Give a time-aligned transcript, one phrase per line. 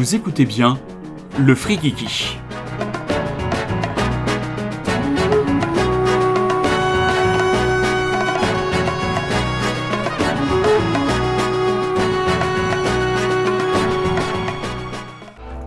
[0.00, 0.78] Vous écoutez bien
[1.38, 2.38] le Frikiki.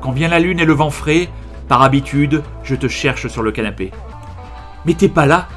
[0.01, 1.29] Quand vient la lune et le vent frais,
[1.67, 3.91] par habitude, je te cherche sur le canapé.
[4.85, 5.47] Mais t'es pas là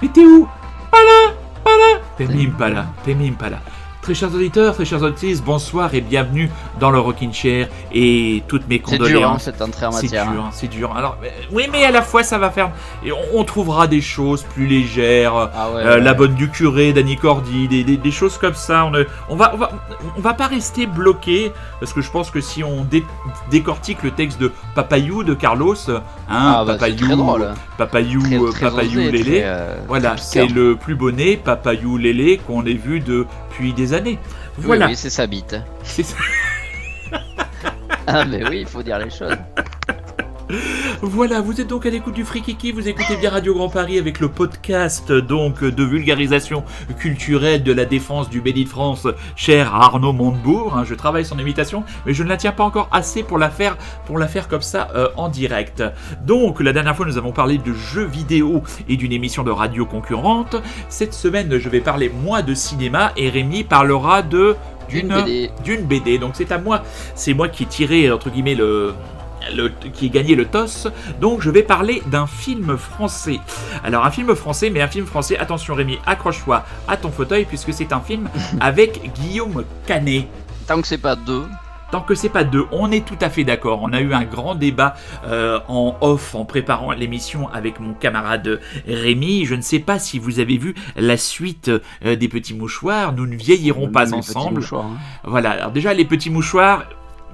[0.00, 0.48] Mais t'es où?
[0.92, 1.34] Pas là
[1.64, 3.58] Pas là T'es même pas là, t'es même pas là.
[4.02, 8.66] Très chers auditeurs, très chers auditrices, bonsoir et bienvenue dans le Rockin' Chair et toutes
[8.66, 9.20] mes C'est condoléances.
[9.20, 10.28] dur, hein, cette entrée en C'est matière.
[10.32, 10.92] dur, hein, c'est dur.
[10.96, 12.72] Alors, euh, oui, mais à la fois, ça va faire.
[13.06, 15.34] et on, trouvera des choses plus légères.
[15.54, 16.00] Ah ouais, euh, ouais.
[16.00, 18.86] La bonne du curé, d'Annie Cordy, des, des- des choses comme ça.
[18.86, 19.70] On, euh, on va, on va,
[20.16, 23.04] on va pas rester bloqué parce que je pense que si on dé-
[23.52, 27.36] décortique le texte de Papayou de Carlos, hein, Ah bah, c'est Papayou.
[27.78, 29.22] Papayou, Très, très Papayou osé, Lélé.
[29.22, 32.98] très, euh, Voilà, c'est le plus bonnet, Papayou Lélé, qu'on ait vu
[33.52, 34.18] depuis des années.
[34.58, 35.56] Oui, Voilà, oui, c'est sa bite.
[35.82, 36.16] c'est ça.
[38.04, 39.36] Ah, mais oui, il faut dire les choses.
[41.00, 44.20] Voilà, vous êtes donc à l'écoute du Frikiki, vous écoutez bien Radio Grand Paris avec
[44.20, 46.64] le podcast donc de vulgarisation
[46.98, 50.76] culturelle de la défense du Béni de France, cher Arnaud Montebourg.
[50.76, 53.50] hein, je travaille son imitation, mais je ne la tiens pas encore assez pour la
[53.50, 55.82] faire, pour la faire comme ça euh, en direct.
[56.24, 59.86] Donc, la dernière fois, nous avons parlé de jeux vidéo et d'une émission de radio
[59.86, 60.56] concurrente.
[60.88, 64.56] Cette semaine, je vais parler moi de cinéma et Rémi parlera de
[65.64, 66.18] D'une BD.
[66.18, 66.82] Donc c'est à moi,
[67.14, 68.92] c'est moi qui ai tiré entre guillemets le,
[69.54, 70.88] le- qui ai gagné le toss.
[71.20, 73.40] Donc je vais parler d'un film français.
[73.84, 75.38] Alors un film français, mais un film français.
[75.38, 78.28] Attention Rémi, accroche-toi à ton fauteuil puisque c'est un film
[78.60, 80.26] avec Guillaume Canet.
[80.66, 81.44] Tant que c'est pas deux.
[81.90, 83.80] Tant que c'est pas deux, on est tout à fait d'accord.
[83.82, 84.94] On a eu un grand débat
[85.26, 89.44] euh, en off en préparant l'émission avec mon camarade Rémi.
[89.44, 91.70] Je ne sais pas si vous avez vu la suite
[92.06, 93.12] euh, des petits mouchoirs.
[93.12, 94.60] Nous ne vieillirons pas les petits ensemble.
[94.60, 94.96] mouchoirs, hein.
[95.24, 96.84] Voilà, alors déjà les petits mouchoirs,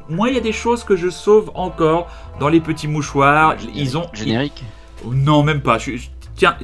[0.08, 2.08] moi il y a des choses que je sauve encore
[2.40, 3.54] dans les petits mouchoirs.
[3.74, 4.06] Ils ont...
[4.12, 4.64] Générique.
[5.04, 5.78] Non, même pas.
[5.78, 5.92] Je-
[6.34, 6.56] tiens,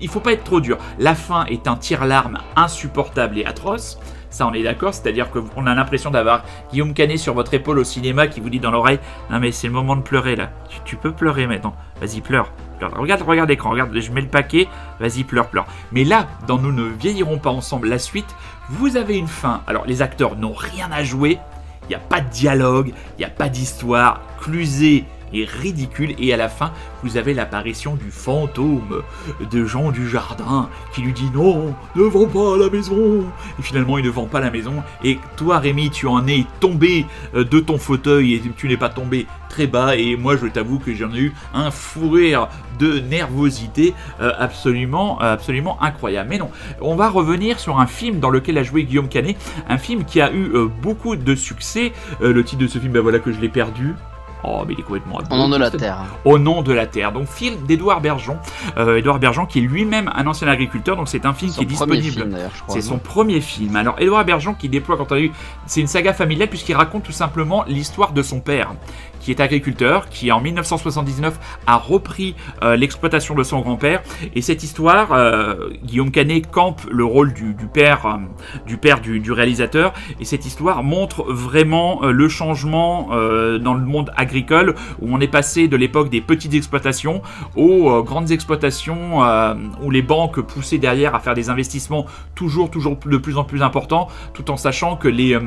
[0.00, 0.78] il- faut pas être trop dur.
[0.98, 3.98] La fin est un tire-larme insupportable et atroce.
[4.30, 7.84] Ça, on est d'accord, c'est-à-dire qu'on a l'impression d'avoir Guillaume Canet sur votre épaule au
[7.84, 8.98] cinéma qui vous dit dans l'oreille
[9.30, 10.50] Non, mais c'est le moment de pleurer là.
[10.70, 11.74] Tu, tu peux pleurer maintenant.
[12.00, 12.50] Vas-y, pleure.
[12.78, 12.94] pleure.
[12.96, 14.68] Regarde, regarde l'écran, regarde, je mets le paquet.
[15.00, 15.66] Vas-y, pleure, pleure.
[15.92, 18.34] Mais là, dans Nous ne vieillirons pas ensemble, la suite,
[18.70, 19.60] vous avez une fin.
[19.66, 21.38] Alors, les acteurs n'ont rien à jouer.
[21.92, 24.22] Il n'y a pas de dialogue, il n'y a pas d'histoire.
[24.40, 26.14] Clusé ridicule.
[26.18, 26.72] Et à la fin,
[27.02, 29.02] vous avez l'apparition du fantôme
[29.50, 33.24] de Jean du Jardin qui lui dit non, ne vends pas la maison.
[33.58, 34.82] Et finalement, il ne vend pas la maison.
[35.04, 38.88] Et toi, Rémi, tu en es tombé euh, de ton fauteuil et tu n'es pas
[38.88, 39.96] tombé très bas.
[39.96, 42.48] Et moi, je t'avoue que j'en ai eu un fou rire
[42.78, 46.30] de nervosité euh, absolument, euh, absolument incroyable.
[46.30, 46.50] Mais non,
[46.80, 49.36] on va revenir sur un film dans lequel a joué Guillaume Canet,
[49.68, 51.92] un film qui a eu beaucoup de succès.
[52.20, 53.94] Le titre de ce film, ben voilà que je l'ai perdu.
[54.44, 55.98] Oh, mais il est complètement Au nom de la Terre.
[56.24, 57.12] au nom de la terre.
[57.12, 58.38] Donc film d'Edouard Bergeon,
[58.76, 61.66] euh, Édouard Bergeon qui est lui-même un ancien agriculteur, donc c'est un film qui est
[61.66, 62.26] disponible.
[62.68, 63.76] C'est son premier film.
[63.76, 65.32] Alors Édouard Bergeon qui déploie quand on a eu,
[65.66, 68.72] c'est une saga familiale puisqu'il raconte tout simplement l'histoire de son père
[69.22, 74.02] qui est agriculteur, qui en 1979 a repris euh, l'exploitation de son grand-père.
[74.34, 78.16] Et cette histoire, euh, Guillaume Canet campe le rôle du, du père, euh,
[78.66, 79.92] du père du, du réalisateur.
[80.20, 84.31] Et cette histoire montre vraiment euh, le changement euh, dans le monde agricole,
[85.00, 87.22] où on est passé de l'époque des petites exploitations
[87.56, 92.70] aux euh, grandes exploitations, euh, où les banques poussaient derrière à faire des investissements toujours,
[92.70, 95.40] toujours de plus en plus importants, tout en sachant que les, euh,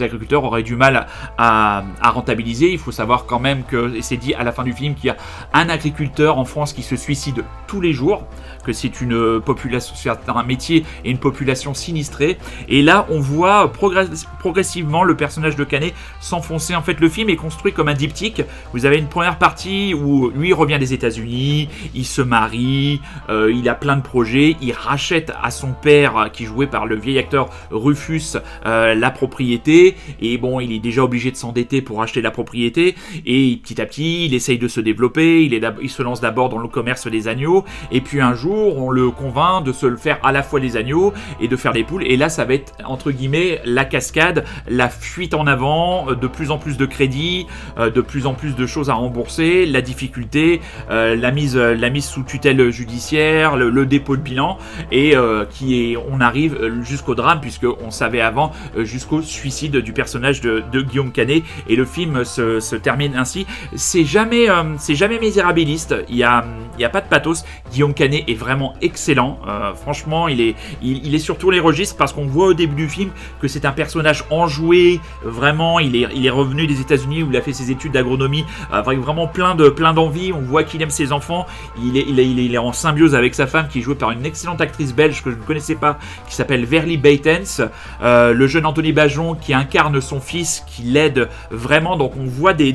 [0.00, 1.06] agriculteurs auraient du mal
[1.38, 2.72] à, à rentabiliser.
[2.72, 5.10] Il faut savoir quand même que, c'est dit à la fin du film, qu'il y
[5.10, 5.16] a
[5.52, 8.26] un agriculteur en France qui se suicide tous les jours,
[8.72, 12.38] c'est une population, c'est un métier et une population sinistrée.
[12.68, 16.74] Et là, on voit progress- progressivement le personnage de Canet s'enfoncer.
[16.74, 18.42] En fait, le film est construit comme un diptyque.
[18.72, 23.68] Vous avez une première partie où lui revient des États-Unis, il se marie, euh, il
[23.68, 27.18] a plein de projets, il rachète à son père, euh, qui joué par le vieil
[27.18, 28.36] acteur Rufus,
[28.66, 29.96] euh, la propriété.
[30.20, 32.94] Et bon, il est déjà obligé de s'endetter pour acheter la propriété.
[33.26, 35.44] Et petit à petit, il essaye de se développer.
[35.44, 37.64] Il se lance d'abord dans le commerce des agneaux.
[37.92, 40.76] Et puis un jour, on le convainc de se le faire à la fois les
[40.76, 42.06] agneaux et de faire les poules.
[42.06, 46.26] Et là, ça va être entre guillemets la cascade, la fuite en avant, euh, de
[46.26, 47.46] plus en plus de crédits,
[47.78, 50.60] euh, de plus en plus de choses à rembourser, la difficulté,
[50.90, 54.58] euh, la mise, la mise sous tutelle judiciaire, le, dépôt de bilan,
[54.92, 55.14] et
[55.50, 60.82] qui est, on arrive jusqu'au drame puisque on savait avant jusqu'au suicide du personnage de,
[60.82, 61.42] Guillaume Canet.
[61.68, 63.46] Et le film se, termine ainsi.
[63.74, 64.46] C'est jamais,
[64.78, 65.94] c'est jamais misérabiliste.
[66.08, 66.44] Il y a,
[66.76, 67.44] il y a pas de pathos.
[67.72, 69.38] Guillaume Canet est vraiment vraiment excellent.
[69.46, 72.88] Euh, franchement, il est, il, est sur les registres parce qu'on voit au début du
[72.88, 73.10] film
[73.42, 75.00] que c'est un personnage enjoué.
[75.22, 78.46] Vraiment, il est, il est revenu des États-Unis où il a fait ses études d'agronomie
[78.72, 80.32] avec vraiment plein de, plein d'envie.
[80.32, 81.46] On voit qu'il aime ses enfants.
[81.84, 84.12] Il est, il, est, il est en symbiose avec sa femme qui est jouée par
[84.12, 87.68] une excellente actrice belge que je ne connaissais pas, qui s'appelle Verly Baitens.
[88.02, 91.98] Euh, le jeune Anthony Bajon qui incarne son fils, qui l'aide vraiment.
[91.98, 92.70] Donc on voit des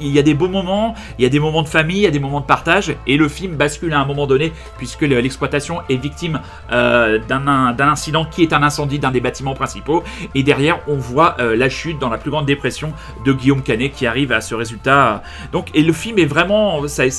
[0.00, 2.06] il y, a des beaux moments, il y a des moments de famille, il y
[2.06, 5.80] a des moments de partage, et le film bascule à un moment donné puisque l'exploitation
[5.88, 6.40] est victime
[6.72, 10.02] euh, d'un incident qui est un incendie d'un des bâtiments principaux.
[10.34, 12.92] Et derrière, on voit euh, la chute dans la plus grande dépression
[13.24, 15.22] de Guillaume Canet qui arrive à ce résultat.
[15.52, 17.10] Donc, et le film est vraiment, c'est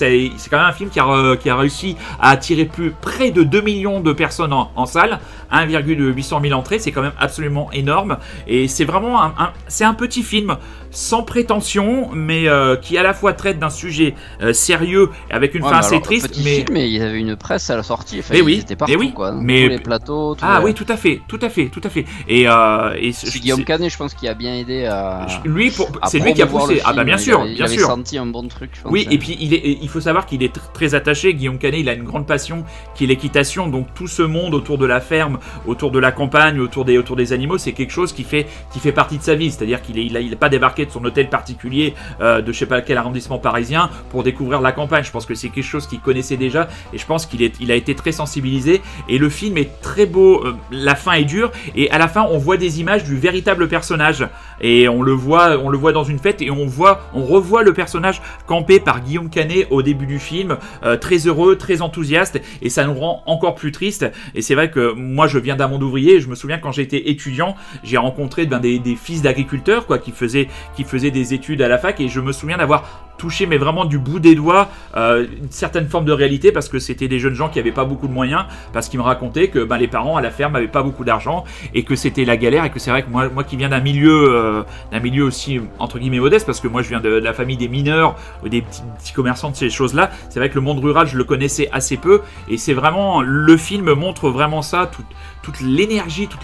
[0.50, 3.62] quand même un film qui a, qui a, réussi à attirer plus près de 2
[3.62, 5.20] millions de personnes en, salle,
[5.52, 8.18] 1,800 000 entrées, c'est quand même absolument énorme.
[8.48, 9.34] Et c'est vraiment un,
[9.68, 10.58] c'est un petit film
[10.92, 15.64] sans prétention, mais euh, qui à la fois traite d'un sujet euh, sérieux avec une
[15.64, 16.40] fin assez triste.
[16.44, 16.66] mais...
[16.72, 18.22] mais il y avait une presse à la sortie.
[18.32, 20.38] mais oui, partout, mais oui, quoi, mais tous les plateaux.
[20.42, 22.06] ah oui, tout à fait, tout à fait, tout à fait.
[22.28, 25.28] Et, euh, et Guillaume Canet, je pense qu'il a bien aidé à.
[25.46, 25.72] Lui,
[26.06, 26.82] c'est lui qui a poussé.
[26.84, 27.88] Ah bah bien sûr, il bien avait sûr.
[27.88, 28.72] senti un bon truc.
[28.86, 31.34] oui, et puis il, est, il faut savoir qu'il est très attaché.
[31.34, 32.64] Guillaume Canet, il a une grande passion
[32.96, 33.68] qui est l'équitation.
[33.68, 37.16] Donc tout ce monde autour de la ferme, autour de la campagne, autour des, autour
[37.16, 39.52] des animaux, c'est quelque chose qui fait, qui fait partie de sa vie.
[39.52, 42.82] C'est-à-dire qu'il n'a il pas débarqué de son hôtel particulier euh, de je sais pas
[42.82, 45.04] quel arrondissement parisien pour découvrir la campagne.
[45.04, 47.76] Je pense que c'est quelque chose qu'il connaissait déjà et je pense qu'il il a
[47.76, 48.82] été très sensibilisé.
[49.08, 50.46] Et le film est très beau.
[50.46, 53.68] Euh, la fin est dure et à la fin on voit des images du véritable
[53.68, 54.28] personnage
[54.62, 57.64] et on le voit, on le voit dans une fête et on voit, on revoit
[57.64, 62.42] le personnage campé par Guillaume Canet au début du film, euh, très heureux, très enthousiaste
[62.62, 64.06] et ça nous rend encore plus triste.
[64.36, 66.20] Et c'est vrai que moi je viens d'un monde ouvrier.
[66.20, 70.12] je me souviens quand j'étais étudiant, j'ai rencontré ben, des, des fils d'agriculteurs quoi qui
[70.12, 73.58] faisaient, qui faisaient des études à la fac et je me souviens d'avoir touché mais
[73.58, 77.20] vraiment du bout des doigts euh, une certaine forme de réalité parce que c'était des
[77.20, 79.88] jeunes gens qui n'avaient pas beaucoup de moyens parce qu'ils me racontaient que ben, les
[79.88, 81.44] parents à la ferme n'avaient pas beaucoup d'argent
[81.76, 83.82] et que c'était la galère et que c'est vrai que moi, moi qui viens d'un
[83.82, 84.64] milieu euh,
[85.04, 88.16] milieu aussi entre guillemets modeste parce que moi je viens de, la famille des mineurs
[88.44, 91.18] ou des petits, commerçants de ces choses là c'est vrai que le monde rural je
[91.18, 95.04] le connaissais assez peu et c'est vraiment le film montre vraiment ça tout,
[95.42, 96.38] toute l'énergie, tout,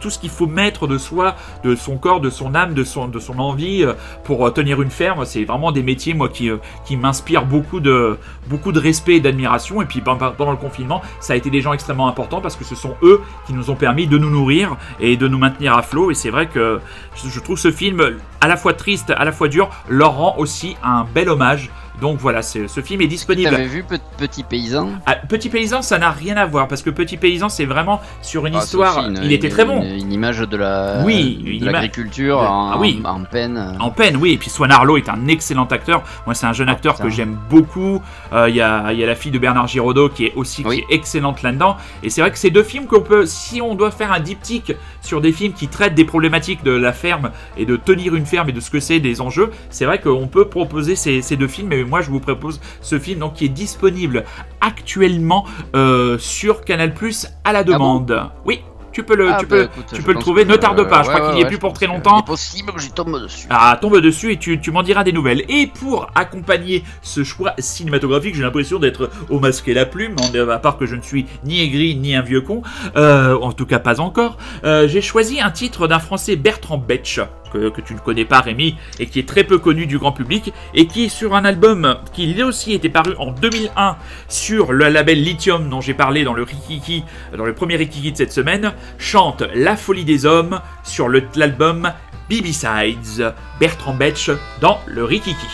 [0.00, 3.08] tout, ce qu'il faut mettre de soi, de son corps, de son âme, de son,
[3.08, 3.94] de son envie euh,
[4.24, 5.24] pour tenir une ferme.
[5.24, 8.18] C'est vraiment des métiers, moi, qui, euh, qui m'inspirent beaucoup de,
[8.48, 9.80] beaucoup de respect et d'admiration.
[9.80, 12.74] Et puis pendant le confinement, ça a été des gens extrêmement importants parce que ce
[12.74, 16.10] sont eux qui nous ont permis de nous nourrir et de nous maintenir à flot.
[16.10, 16.80] Et c'est vrai que
[17.16, 18.02] je trouve ce film
[18.40, 22.18] à la fois triste, à la fois dur, leur rend aussi un bel hommage donc
[22.18, 23.50] voilà, ce film est disponible.
[23.50, 23.84] T'avais vu
[24.18, 24.90] Petit Paysan?
[25.06, 28.46] Ah, Petit Paysan, ça n'a rien à voir parce que Petit Paysan, c'est vraiment sur
[28.46, 29.08] une ah, histoire.
[29.22, 29.80] il était très bon.
[29.82, 31.02] Une, image de la.
[31.04, 33.00] Oui, l'agriculture en, ah, oui.
[33.04, 33.76] en, peine.
[33.78, 34.32] En peine, oui.
[34.32, 36.02] Et puis Swan Arlo est un excellent acteur.
[36.26, 38.02] Moi, c'est un jeune acteur que j'aime beaucoup.
[38.32, 41.42] Euh, il y, a, la fille de Bernard Giraudot qui est aussi qui est excellente
[41.42, 41.76] là-dedans.
[42.02, 44.72] Et c'est vrai que ces deux films qu'on peut, si on doit faire un diptyque
[45.00, 48.48] sur des films qui traitent des problématiques de la ferme et de tenir une ferme
[48.48, 51.48] et de ce que c'est des enjeux, c'est vrai qu'on peut proposer ces, ces deux
[51.48, 51.83] films.
[51.84, 54.24] Mais moi, je vous propose ce film donc, qui est disponible
[54.60, 55.44] actuellement
[55.76, 58.30] euh, sur Canal Plus à la ah demande.
[58.46, 58.62] oui,
[58.94, 60.44] tu peux le, ah, tu peux, bah, tu peux le trouver.
[60.44, 62.18] Ne tarde pas, je crois qu'il n'y est plus pour très longtemps.
[62.18, 63.46] C'est possible, j'y tombe dessus.
[63.50, 65.42] Ah, tombe dessus et tu, tu m'en diras des nouvelles.
[65.48, 70.14] Et pour accompagner ce choix cinématographique, j'ai l'impression d'être au masque et la plume,
[70.50, 72.62] à part que je ne suis ni aigri ni un vieux con,
[72.96, 74.38] euh, en tout cas pas encore.
[74.64, 77.20] Euh, j'ai choisi un titre d'un français Bertrand Betch
[77.54, 80.52] que, tu ne connais pas Rémi, et qui est très peu connu du grand public,
[80.74, 83.96] et qui est sur un album qui lui aussi était paru en 2001
[84.28, 87.04] sur le label Lithium dont j'ai parlé dans le Rikiki,
[87.36, 91.92] dans le premier Rikiki de cette semaine, chante La folie des hommes sur l'album
[92.28, 95.46] BB Sides, Bertrand Betch dans le Rikiki.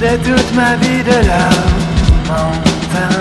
[0.00, 1.90] De toute ma vie de l'homme
[2.30, 3.14] enfin.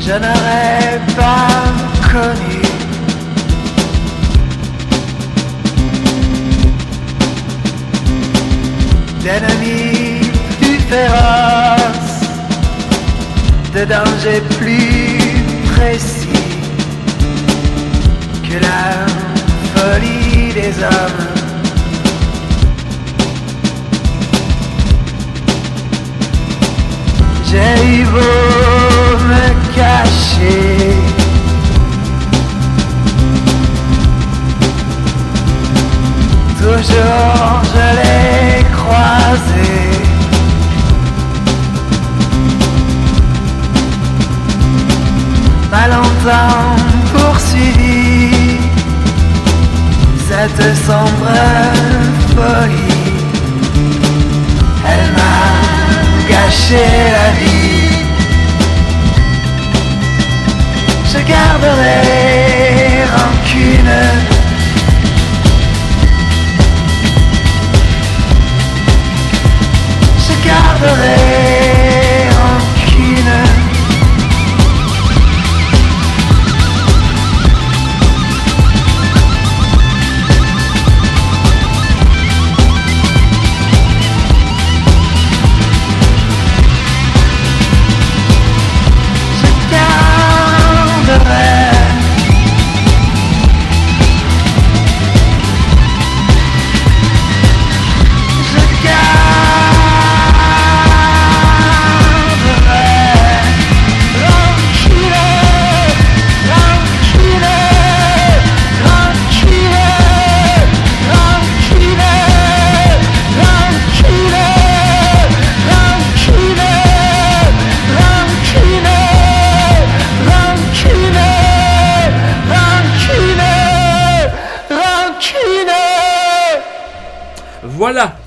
[0.00, 1.62] Je n'aurais pas
[2.12, 2.60] connu.
[9.22, 10.28] D'ennemis
[10.60, 12.20] plus féroces,
[13.74, 15.18] de dangers plus
[15.74, 16.28] précis
[18.46, 19.06] que la
[19.74, 20.23] folie
[20.54, 21.24] des hommes.
[27.44, 30.94] J'ai eu beau me cacher.
[36.60, 39.70] Toujours je l'ai croisé.
[45.70, 46.73] Pas longtemps.
[50.48, 51.32] Cette sombre
[52.36, 53.14] folie.
[54.90, 55.40] Elle m'a
[56.28, 56.84] gâché
[57.16, 58.04] la vie.
[61.06, 64.33] Je garderai rancune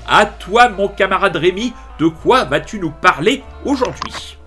[0.08, 4.38] à toi mon camarade Rémi, de quoi vas-tu nous parler aujourd'hui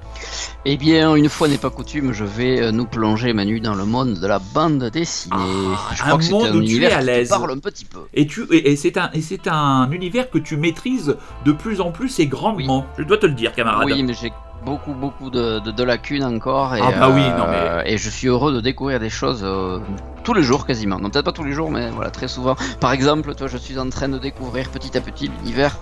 [0.63, 3.83] eh bien, une fois n'est pas coutume, je vais euh, nous plonger, Manu, dans le
[3.83, 5.35] monde de la bande dessinée.
[5.35, 7.29] Ah, je crois que c'est un univers à l'aise.
[7.29, 8.01] parle un petit peu.
[8.13, 11.15] Et, tu, et, c'est un, et c'est un univers que tu maîtrises
[11.45, 12.85] de plus en plus et grandement.
[12.99, 13.87] Je dois te le dire, camarade.
[13.87, 14.31] Oui, mais j'ai
[14.63, 17.57] beaucoup beaucoup de, de, lacunes encore et, ah bah oui, non, mais...
[17.57, 19.79] Euh, et je suis heureux de découvrir des choses euh,
[20.23, 20.99] tous les jours quasiment.
[20.99, 22.55] Non peut-être pas tous les jours mais voilà très souvent.
[22.79, 25.77] Par exemple, toi je suis en train de découvrir petit à petit l'univers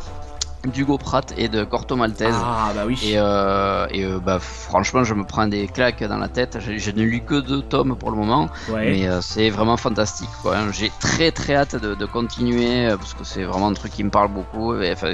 [0.67, 2.35] d'Hugo Pratt et de Corto Maltese.
[2.35, 2.99] Ah bah oui.
[3.03, 6.57] Et, euh, et euh, bah franchement je me prends des claques dans la tête.
[6.59, 10.29] Je, ne lis que deux tomes pour le moment, mais euh, c'est vraiment fantastique.
[10.71, 14.29] J'ai très très hâte de, continuer parce que c'est vraiment un truc qui me parle
[14.29, 14.75] beaucoup.
[14.75, 15.13] Et, enfin,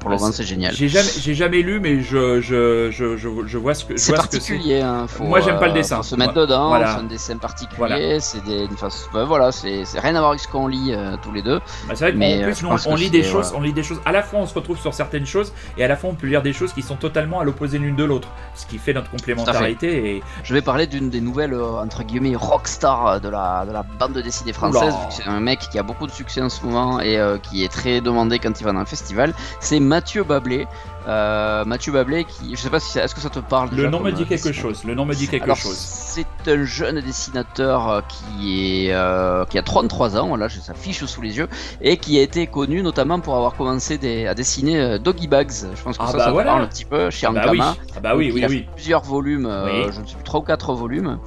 [0.00, 0.74] pour le moment c'est génial.
[0.74, 0.88] J'ai
[1.34, 4.80] jamais, lu, mais je, je, je, je, vois ce que c'est particulier.
[4.80, 6.02] Hein, Moi j'aime pas le dessin.
[6.02, 6.74] se mettre dedans.
[6.78, 8.18] C'est un dessin particulier.
[8.20, 8.68] C'est des,
[9.12, 11.60] bah, voilà, c'est rien à voir avec ce qu'on lit tous les deux.
[11.88, 14.00] Bah, c'est vrai mais, plus, on, lit des choses, on lit des choses.
[14.04, 16.26] À la fois on se retrouve sur certaines choses et à la fois on peut
[16.26, 19.10] lire des choses qui sont totalement à l'opposé l'une de l'autre, ce qui fait notre
[19.10, 20.16] complémentarité.
[20.16, 20.22] Et...
[20.42, 24.18] Je vais parler d'une des nouvelles euh, entre guillemets rockstar de la, de la bande
[24.18, 27.38] dessinée française, c'est un mec qui a beaucoup de succès en ce moment et euh,
[27.38, 29.34] qui est très demandé quand il va dans un festival.
[29.60, 30.66] C'est Mathieu Bablé.
[31.06, 33.70] Euh, Mathieu Bablé, qui, je sais pas si est-ce que ça te parle.
[33.72, 34.84] Le nom me dit quelque chose.
[34.84, 35.76] Le nom me dit quelque chose.
[35.76, 40.28] C'est un jeune dessinateur euh, qui est euh, qui a 33 ans.
[40.28, 41.48] Voilà, j'ai sa fiche sous les yeux
[41.80, 45.50] et qui a été connu notamment pour avoir commencé des, à dessiner Doggy Bags.
[45.74, 47.76] Je pense que ah ça, bah ça parle un petit peu chez ah bah Ankama.
[47.96, 49.48] Ah bah oui, oui, il oui, a plusieurs volumes,
[49.92, 51.18] je ne sais plus trois ou quatre volumes.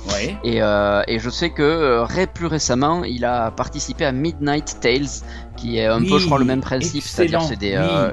[0.43, 5.23] Et, et je sais que plus récemment, il a participé à Midnight Tales,
[5.57, 7.57] qui est un peu, je crois, le même principe, c'est-à-dire c'est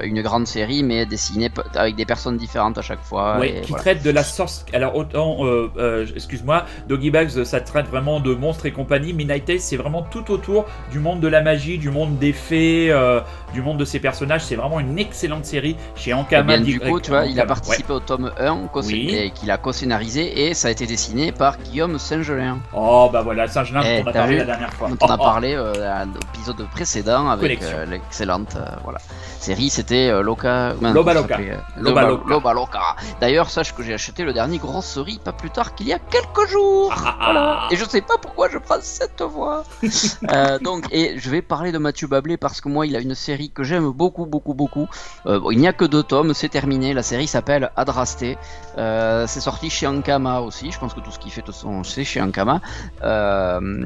[0.03, 3.37] une grande série mais dessinée avec des personnes différentes à chaque fois.
[3.39, 4.65] Oui, qui traite de la sorce.
[4.73, 9.13] Alors autant, euh, euh, excuse-moi, Doggy Bags, ça traite vraiment de monstres et compagnie.
[9.13, 12.91] Midnight Tales, c'est vraiment tout autour du monde de la magie, du monde des fées,
[12.91, 13.21] euh,
[13.53, 14.43] du monde de ces personnages.
[14.43, 16.55] C'est vraiment une excellente série chez Ankama.
[16.55, 20.47] Eh du coup, tu vois, il a participé au tome 1 et qu'il a co-scénarisé
[20.47, 22.59] et ça a été dessiné par Guillaume Saint-Gelin.
[22.73, 24.89] Oh bah voilà, Saint-Gelin, eh, on a parlé la dernière fois.
[24.99, 28.99] On a parlé à l'épisode précédent avec l'excellente voilà
[29.39, 30.73] série, c'était Loca.
[30.81, 31.37] Loba Loca.
[31.77, 32.95] Loba, Loca.
[33.21, 36.49] D'ailleurs, sache que j'ai acheté le dernier Grosserie pas plus tard qu'il y a quelques
[36.49, 36.91] jours.
[36.95, 37.67] Ah, ah, ah.
[37.71, 39.63] Et je sais pas pourquoi je prends cette voix.
[40.31, 43.15] Euh, donc, et je vais parler de Mathieu Bablé parce que moi, il a une
[43.15, 44.87] série que j'aime beaucoup, beaucoup, beaucoup.
[45.25, 46.93] Euh, il n'y a que deux tomes, c'est terminé.
[46.93, 48.37] La série s'appelle Adrasté.
[48.77, 50.71] Euh, c'est sorti chez Ankama aussi.
[50.71, 52.61] Je pense que tout ce qu'il fait, de son, c'est chez Ankama.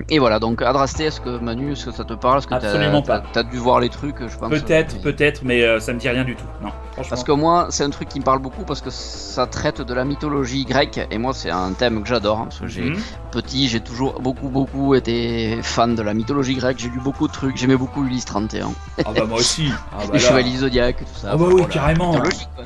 [0.10, 2.46] et voilà, donc Adrasté, est-ce que Manu, est-ce que ça te parle?
[2.46, 3.22] Que Absolument pas.
[3.39, 4.50] T'as dû voir les trucs, je pense.
[4.50, 6.43] Peut-être, peut-être, mais ça me dit rien du tout.
[6.62, 6.72] Non.
[7.08, 9.93] Parce que moi, c'est un truc qui me parle beaucoup parce que ça traite de
[9.93, 12.39] la mythologie grecque et moi, c'est un thème que j'adore.
[12.39, 13.00] Hein, parce que j'ai mhm.
[13.31, 16.77] petit, j'ai toujours beaucoup, beaucoup été fan de la mythologie grecque.
[16.79, 17.58] J'ai lu beaucoup de trucs.
[17.58, 18.72] J'aimais beaucoup Ulysse 31.
[19.05, 19.69] Ah bah moi aussi.
[19.91, 21.29] Ah bah les chevaliers zodiaques, tout ça.
[21.34, 22.22] Ah bah oui, carrément.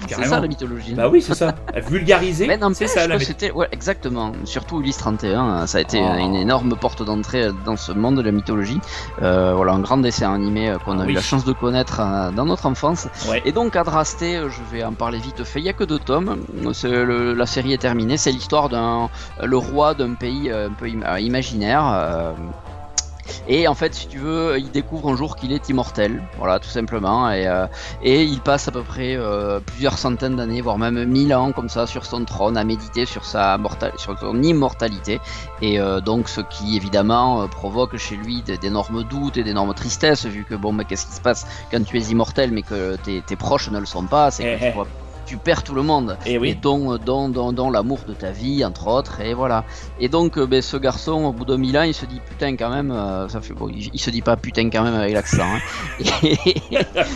[0.08, 0.94] C'est ça la mythologie.
[0.94, 1.56] Bah oui, c'est ça.
[1.88, 2.50] Vulgariser.
[2.74, 4.34] c'est ça la c'était ouais, exactement.
[4.46, 6.18] Surtout Ulysse 31, ça a été oh.
[6.20, 8.80] une énorme porte d'entrée dans ce monde de la mythologie.
[9.22, 12.00] Euh, voilà, un grand dessin animé euh, qu'on a ah eu la chance de connaître
[12.00, 13.08] euh, dans notre enfance.
[13.46, 15.60] Et donc Adrasté, je vais en parler vite fait.
[15.60, 16.44] Il n'y a que deux tomes.
[16.56, 18.18] la série est terminée.
[18.18, 19.10] C'est l'histoire d'un
[19.42, 22.34] le roi d'un pays un peu imaginaire
[23.48, 26.70] Et en fait, si tu veux, il découvre un jour qu'il est immortel, voilà, tout
[26.70, 27.30] simplement.
[27.32, 27.68] Et, euh,
[28.02, 31.70] et il passe à peu près euh, plusieurs centaines d'années, voire même mille ans, comme
[31.70, 33.58] ça, sur son trône, à méditer sur, sa
[33.98, 35.20] sur son immortalité.
[35.62, 40.46] Et euh, donc, ce qui, évidemment, provoque chez lui d'énormes doutes et d'énormes tristesses, vu
[40.48, 43.36] que, bon, mais qu'est-ce qui se passe quand tu es immortel, mais que tes, tes
[43.36, 44.72] proches ne le sont pas C'est que Eh, tu eh.
[44.72, 44.88] vois
[45.26, 46.18] tu perds tout le monde.
[46.26, 46.50] Et oui.
[46.50, 49.64] Et dont, dont, dont, dont l'amour de ta vie, entre autres, et voilà.
[50.00, 52.56] Et donc, euh, ben, ce garçon, au bout de mille ans, il se dit putain,
[52.56, 55.14] quand même, euh, ça fait bon, il, il se dit pas putain, quand même, avec
[55.14, 55.44] l'accent.
[55.44, 55.60] Hein.
[56.24, 56.38] Et-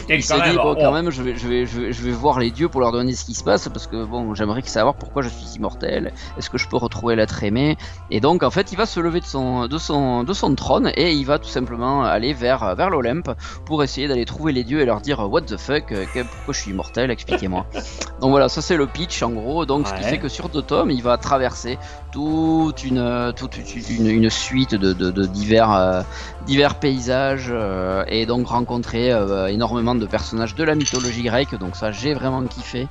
[0.10, 2.40] il se dit, bon, quand même, je vais, je, vais, je, vais, je vais voir
[2.40, 5.22] les dieux pour leur donner ce qui se passe, parce que bon, j'aimerais savoir pourquoi
[5.22, 7.78] je suis immortel, est-ce que je peux retrouver l'être aimé?
[8.12, 10.92] Et donc, en fait, il va se lever de son, de son, de son trône
[10.96, 13.32] et il va tout simplement aller vers, vers l'Olympe
[13.66, 16.60] pour essayer d'aller trouver les dieux et leur dire What the fuck, euh, pourquoi je
[16.60, 17.66] suis immortel, expliquez-moi.
[18.20, 19.66] donc voilà, ça c'est le pitch en gros.
[19.66, 21.77] Donc, ce qui fait que sur deux tomes, il va traverser
[22.18, 23.58] toute une, toute
[23.90, 26.02] une, une suite de, de, de divers, euh,
[26.48, 31.54] divers paysages euh, et donc rencontrer euh, énormément de personnages de la mythologie grecque.
[31.60, 32.88] Donc ça, j'ai vraiment kiffé.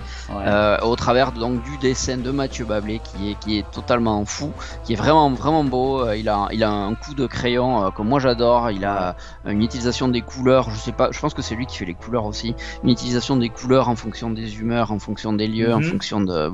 [0.82, 4.52] Au travers donc du dessin de Mathieu Bablé qui est, qui est totalement fou,
[4.84, 6.08] qui est vraiment vraiment beau.
[6.12, 8.70] Il, a, il a un coup de crayon que moi j'adore.
[8.70, 10.70] Il a une utilisation des couleurs.
[10.70, 12.54] Je sais pas, je pense que c'est lui qui fait les couleurs aussi.
[12.84, 15.82] Une utilisation des couleurs en fonction des humeurs, en fonction des lieux, en Mhm.
[15.82, 16.52] fonction de.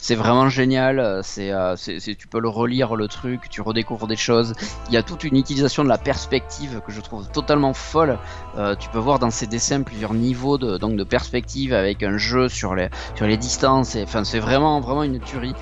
[0.00, 1.20] C'est vraiment génial.
[1.22, 4.54] C'est, c'est, tu peux le relire le truc, tu redécouvres des choses.
[4.88, 8.18] Il y a toute une utilisation de la perspective que je trouve totalement folle.
[8.56, 12.18] Euh, tu peux voir dans ces dessins plusieurs niveaux de, donc de perspective avec un
[12.18, 12.88] jeu sur les,
[13.36, 13.96] distances.
[13.96, 15.54] Enfin, c'est vraiment une tuerie.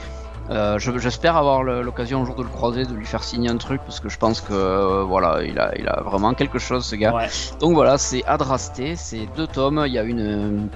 [0.50, 3.56] Euh, je- J'espère avoir l'occasion un jour de le croiser, de lui faire signer un
[3.58, 6.84] truc parce que je pense que euh, voilà, il a, il a vraiment quelque chose
[6.86, 7.14] ce gars.
[7.14, 7.26] Ouais.
[7.60, 9.84] Donc voilà, c'est Adrasté, c'est deux tomes.
[9.86, 10.68] Il y a une,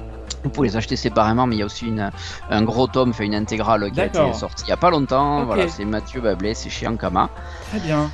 [0.44, 2.10] vous pouvez les acheter séparément, mais il y a aussi une,
[2.50, 5.44] un gros tome, enfin une intégrale qui a été sortie il y a pas longtemps.
[5.46, 7.30] Voilà, c'est Mathieu Bablé, c'est chez Ankama.
[7.70, 8.10] Très bien.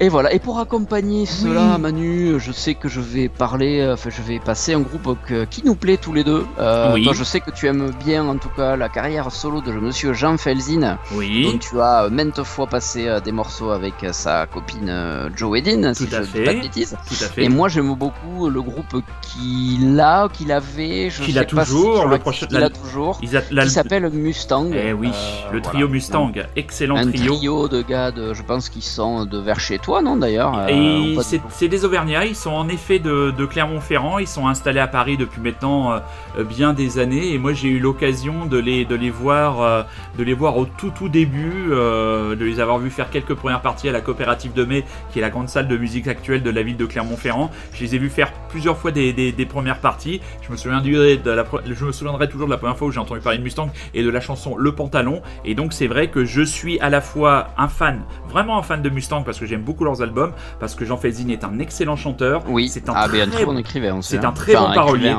[0.00, 1.80] Et voilà, et pour accompagner cela, Oui.
[1.80, 5.44] Manu, je sais que je vais parler, euh, enfin je vais passer un groupe que-
[5.44, 6.44] qui nous plaît tous les deux.
[6.58, 7.04] Euh, Oui.
[7.04, 10.12] toi, je sais que tu aimes bien en tout cas la carrière solo de monsieur
[10.12, 11.58] Jean Felzin, dont Oui.
[11.60, 16.04] tu as maintes fois passé euh, des morceaux avec euh, sa copine Joe Edin, si
[16.06, 16.38] je fait.
[16.38, 16.96] dis pas de bêtises.
[17.08, 17.44] Tout à fait.
[17.44, 21.64] Et moi j'aime beaucoup le groupe qu'il a, qu'il avait, je Qu'il sais a pas
[21.64, 24.70] si toujours, sur le prochain- qu'il la- a toujours, Ils a- la- qui s'appelle Mustang.
[24.72, 25.12] Eh oui, Euh,
[25.44, 25.62] le voilà.
[25.62, 27.34] trio Mustang, excellent Un trio.
[27.36, 30.66] trio de gars, de, je pense qu'ils sont de vers chez toi, non d'ailleurs euh,
[30.68, 31.16] Et
[31.50, 35.16] c'est des Auvergnats, ils sont en effet de, de Clermont-Ferrand, ils sont installés à Paris
[35.16, 35.98] depuis maintenant euh,
[36.38, 39.82] euh, bien des années et moi j'ai eu l'occasion de les, de les voir euh,
[40.18, 43.88] de les voir au tout tout début, de les avoir vus faire quelques premières parties
[43.88, 46.62] à la coopérative de mai qui est la grande salle de musique actuelle de la
[46.62, 47.50] ville de Clermont-Ferrand.
[47.74, 50.20] Je les ai vus faire plusieurs fois des, des- des premières parties.
[50.42, 52.90] Je me, souviens du- de la, je me souviendrai toujours de la première fois où
[52.90, 55.22] j'ai entendu parler de Mustang et de la chanson Le Pantalon.
[55.44, 58.82] Et donc c'est vrai que je suis à la fois un fan, vraiment un fan
[58.82, 61.96] de Mustang parce que j'aime beaucoup leurs albums, parce que Jean Felzin est un excellent
[61.96, 62.42] chanteur.
[62.48, 65.14] Oui, c'est un ah, très bon écrivain c'est un très bon parolier.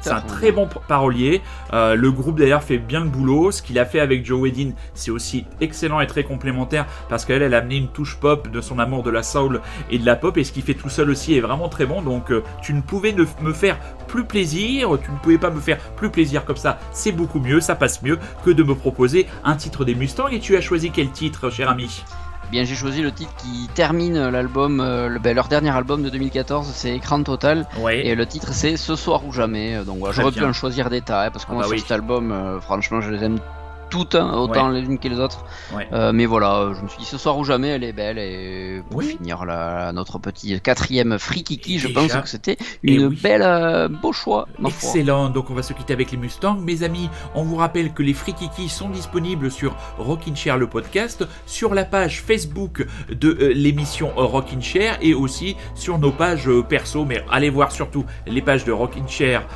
[0.00, 1.42] c'est un très bon parolier.
[1.74, 3.50] Euh, le groupe d'ailleurs fait bien le boulot.
[3.50, 7.42] Ce qu'il a fait avec Joe Wedin, c'est aussi excellent et très complémentaire parce qu'elle,
[7.42, 10.16] elle a amené une touche pop de son amour de la soul et de la
[10.16, 10.36] pop.
[10.38, 12.00] Et ce qu'il fait tout seul aussi est vraiment très bon.
[12.00, 15.60] Donc euh, tu ne pouvais ne me faire plus plaisir, tu ne pouvais pas me
[15.60, 16.78] faire plus plaisir comme ça.
[16.92, 20.28] C'est beaucoup mieux, ça passe mieux que de me proposer un titre des Mustangs.
[20.28, 22.02] Et tu as choisi quel titre, cher ami?
[22.50, 26.08] Bien, j'ai choisi le titre qui termine l'album, euh, le- ben, leur dernier album de
[26.08, 27.66] 2014, c'est Écran Total.
[27.80, 28.06] Ouais.
[28.06, 29.76] Et le titre c'est Ce soir ou jamais.
[29.76, 31.68] Euh, Donc voilà, j'aurais pu en choisir des tas, hein, parce que Ah moi bah
[31.68, 31.80] sur oui.
[31.80, 33.38] cet album, euh, franchement, je les aime
[33.88, 35.44] toutes, hein, autant les unes que les autres.
[35.74, 35.88] Ouais.
[35.92, 38.18] Euh, mais voilà, euh, je me suis dit Ce soir ou jamais, elle est belle.
[38.18, 39.16] Et pour Oui.
[39.16, 42.00] finir, la, notre petit quatrième Free Kiki, je Déjà.
[42.00, 43.18] pense que c'était Et une oui.
[43.22, 44.46] belle, euh, beau choix.
[44.64, 46.56] Excellent, donc on va se quitter avec les Mustangs.
[46.56, 51.26] Mes amis, on vous rappelle que les Frikiki sont disponibles sur Rockin' Chair le podcast,
[51.46, 57.04] sur la page Facebook de euh, l'émission Rockin' Chair et aussi sur nos pages perso.
[57.04, 59.46] Mais allez voir surtout les pages de Rockin' Chair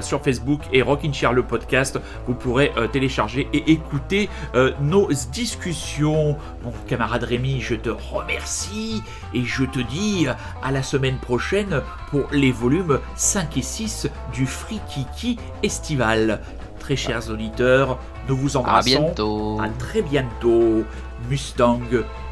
[0.00, 1.98] sur Facebook et Rockin' Chair le podcast.
[2.26, 6.36] Vous pourrez télécharger et écouter euh, nos discussions.
[6.62, 10.26] Mon camarade Rémi, je te remercie et je te dis
[10.62, 16.40] à la semaine prochaine pour les volumes 5 et 6 du Frikiki estival.
[16.78, 17.98] Très chers auditeurs,
[18.28, 18.84] nous vous À embrassons.
[18.84, 19.58] bientôt.
[19.62, 20.84] À très bientôt.
[21.30, 21.80] Mustang,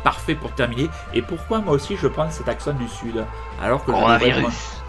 [0.05, 0.88] parfait pour terminer.
[1.14, 3.25] Et pourquoi moi aussi je prends cet accent du sud
[3.62, 4.83] alors que Coronavirus.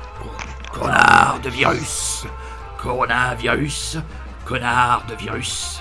[0.73, 2.25] Connard de virus.
[2.77, 3.99] Coronavirus.
[4.45, 5.79] Connard de virus.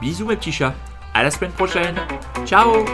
[0.00, 0.74] Bisous mes petits chats.
[1.14, 1.96] À la semaine prochaine.
[2.46, 2.84] Ciao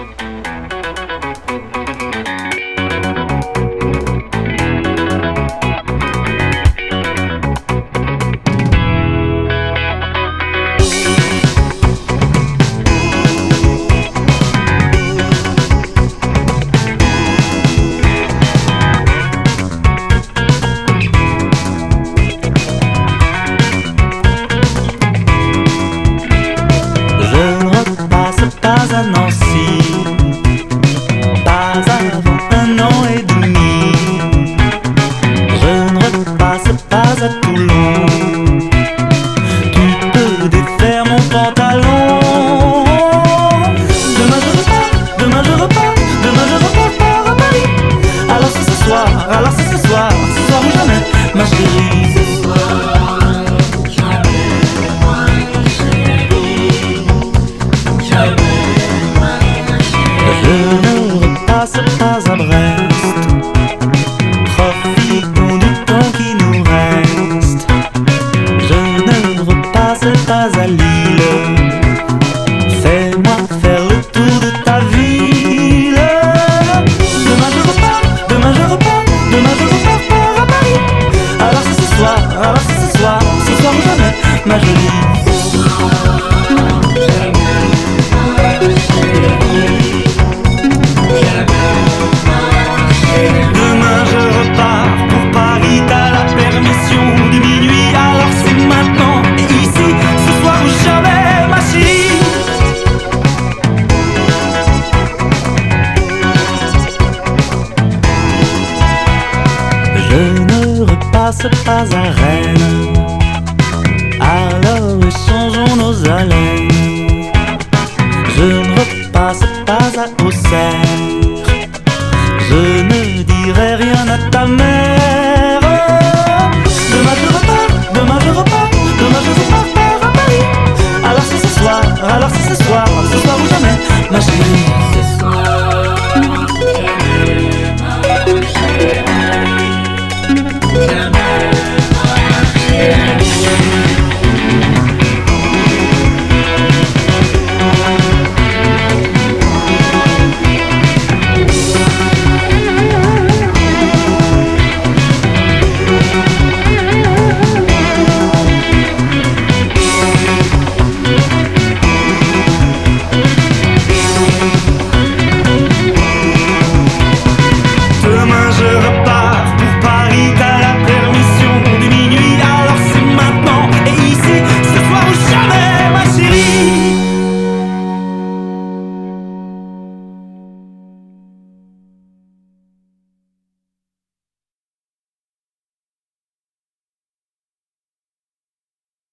[111.42, 112.75] repasse pas à Rennes,